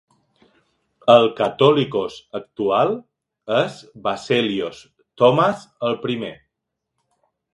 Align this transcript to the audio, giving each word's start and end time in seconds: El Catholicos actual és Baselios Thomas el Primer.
El 1.15 1.27
Catholicos 1.39 2.15
actual 2.39 2.95
és 3.57 3.77
Baselios 4.07 4.81
Thomas 5.23 5.63
el 5.91 5.99
Primer. 6.07 6.33